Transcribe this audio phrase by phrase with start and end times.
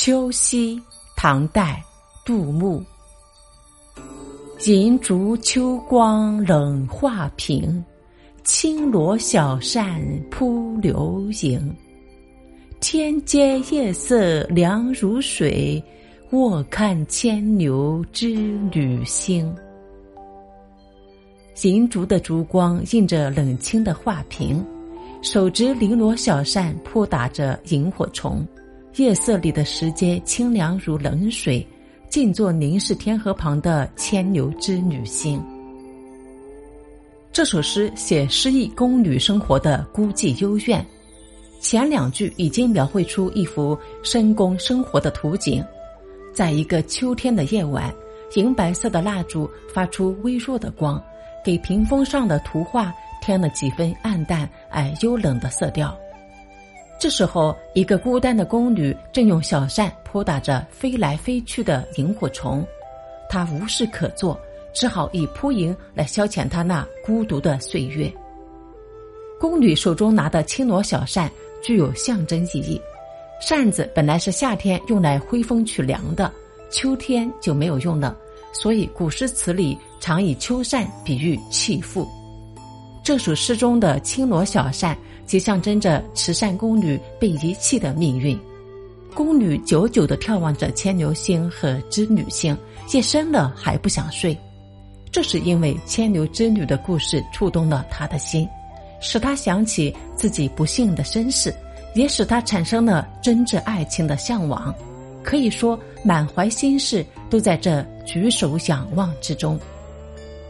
[0.00, 0.80] 秋夕，
[1.16, 1.82] 唐代，
[2.24, 2.80] 杜牧。
[4.64, 7.84] 银烛秋光冷画屏，
[8.44, 10.00] 轻罗小扇
[10.30, 11.76] 扑流萤。
[12.78, 15.82] 天阶夜色凉如水，
[16.30, 18.28] 卧看牵牛织
[18.72, 19.52] 女星。
[21.62, 24.64] 银烛的烛光映着冷清的画屏，
[25.22, 28.46] 手执绫罗小扇扑打着萤火虫。
[28.98, 31.64] 夜色里的石阶清凉如冷水，
[32.08, 35.40] 静坐凝视天河旁的牵牛织女星。
[37.32, 40.84] 这首诗写失意宫女生活的孤寂幽怨，
[41.60, 45.64] 前两句已经描绘出一幅深宫生活的图景。
[46.34, 47.94] 在一个秋天的夜晚，
[48.34, 51.00] 银白色的蜡烛发出微弱的光，
[51.44, 52.92] 给屏风上的图画
[53.22, 55.96] 添了几分暗淡而幽冷的色调。
[56.98, 62.66] 这时候，一个孤单的宫女正用小扇扑打着飞来飞去的萤火虫，
[63.28, 64.38] 她无事可做，
[64.74, 68.12] 只好以扑萤来消遣她那孤独的岁月。
[69.38, 71.30] 宫女手中拿的青罗小扇
[71.62, 72.80] 具有象征意义，
[73.40, 76.32] 扇子本来是夏天用来挥风取凉的，
[76.68, 78.16] 秋天就没有用了，
[78.52, 82.08] 所以古诗词里常以秋扇比喻弃妇。
[83.08, 84.94] 这首诗中的青罗小扇。
[85.24, 88.38] 即象征着慈善宫女被遗弃的命运。
[89.14, 92.54] 宫女久久的眺望着牵牛星和织女星，
[92.92, 94.36] 夜深了还不想睡。
[95.10, 98.46] 这是因为牵牛织女的故事触动了她的心，
[99.00, 101.50] 使她想起自己不幸的身世，
[101.94, 104.74] 也使她产生了真挚爱情的向往。
[105.22, 109.58] 可以说，满怀心事都在这举手仰望之中。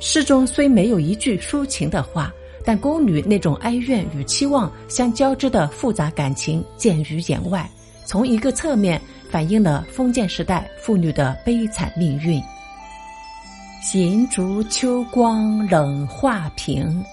[0.00, 2.32] 诗中虽没有一句抒情的话。
[2.66, 7.70] 但宫女那种哀怨与期望相交织的复杂感情见于言外，
[8.04, 9.00] 从一个侧面
[9.30, 12.42] 反映了封建时代妇女的悲惨命运。
[13.94, 17.04] 银烛秋光冷画屏，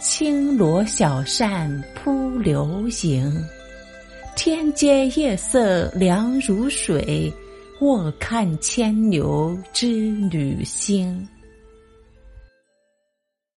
[0.00, 3.44] 轻罗小扇扑流萤。
[4.34, 7.30] 天阶夜色凉如水，
[7.80, 11.28] 卧看牵牛织女星。